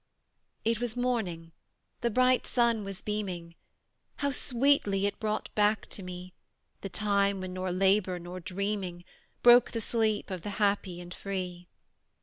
[0.65, 1.51] It was morning:
[1.99, 3.53] the bright sun was beaming;
[4.15, 6.33] How sweetly it brought back to me
[6.81, 9.05] The time when nor labour nor dreaming
[9.43, 11.67] Broke the sleep of the happy and free!